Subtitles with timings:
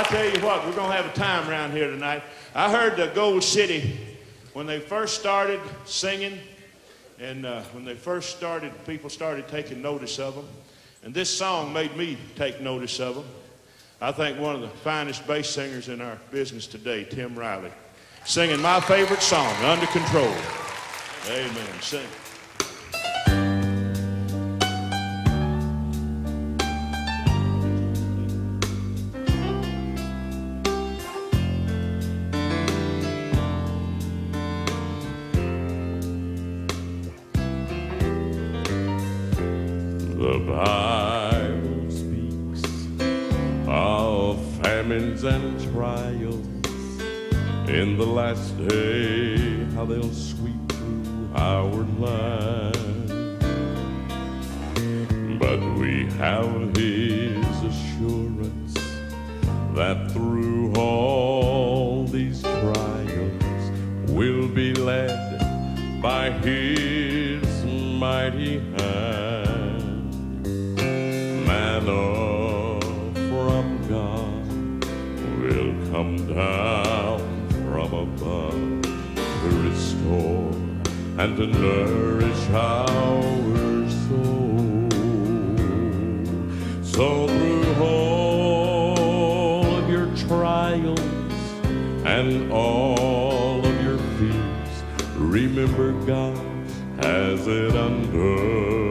[0.00, 2.22] I tell you what, we're going to have a time around here tonight.
[2.54, 3.98] I heard the Gold City
[4.54, 6.38] when they first started singing,
[7.18, 10.48] and uh, when they first started, people started taking notice of them.
[11.02, 13.26] And this song made me take notice of them.
[14.00, 17.70] I think one of the finest bass singers in our business today, Tim Riley,
[18.24, 20.32] singing my favorite song, Under Control.
[21.28, 21.80] Amen.
[21.82, 22.06] Sing.
[44.62, 46.46] Famines and trials
[47.68, 53.08] in the last day, how they'll sweep through our land.
[55.38, 58.74] But we have His assurance
[59.74, 63.70] that through all these trials
[64.10, 66.99] we'll be led by His
[81.20, 84.88] and to nourish our soul.
[86.82, 90.98] So through all of your trials
[92.06, 94.72] and all of your fears,
[95.14, 96.38] remember God
[97.04, 98.89] has it under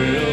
[0.00, 0.29] Though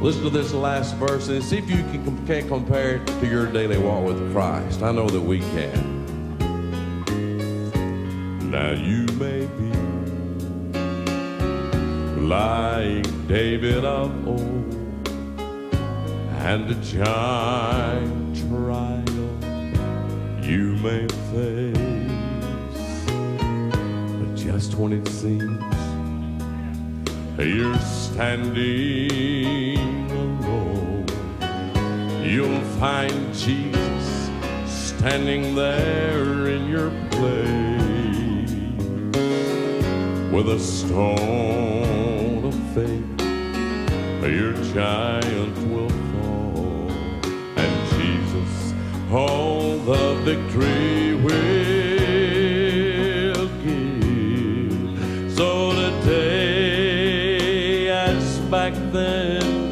[0.00, 3.46] Listen to this last verse and see if you can, can compare it to your
[3.46, 4.80] daily walk with Christ.
[4.80, 6.06] I know that we can.
[8.48, 9.72] Now you may be
[12.20, 14.72] like David of old,
[16.46, 19.02] and a giant trial
[20.44, 21.76] you may face.
[24.16, 25.58] But just when it seems
[27.36, 29.87] you're standing
[32.38, 34.30] you'll find Jesus
[34.64, 38.52] standing there in your place
[40.32, 43.20] with a stone of faith.
[44.22, 46.88] Your giant will fall,
[47.56, 48.72] and Jesus,
[49.10, 51.34] all the victory will
[53.64, 55.32] give.
[55.34, 56.28] So today,
[57.88, 59.67] as back then,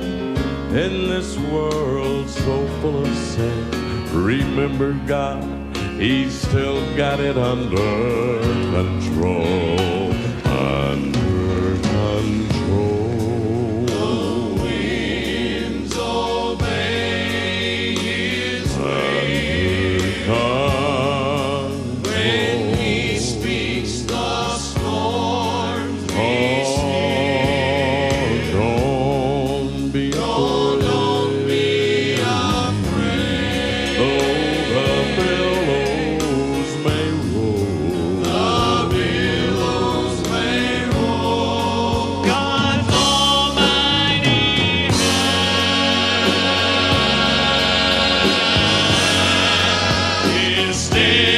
[0.77, 3.71] in this world so full of sin,
[4.13, 5.43] remember God,
[5.99, 8.41] He's still got it under
[8.75, 9.76] control.
[50.97, 51.36] live.